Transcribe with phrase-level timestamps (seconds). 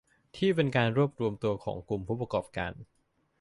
[0.35, 2.73] ที่เป็นการรวมตัวของกลุ่มผู้ประกอบการ